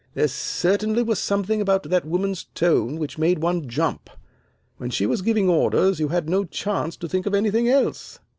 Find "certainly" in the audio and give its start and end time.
0.27-1.03